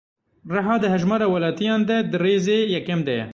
Riha 0.53 0.75
di 0.81 0.87
hejmara 0.93 1.27
welatiyan 1.33 1.81
de 1.89 1.97
di 2.11 2.17
rêze 2.23 2.57
yekem 2.73 3.01
de 3.07 3.13
ye. 3.19 3.25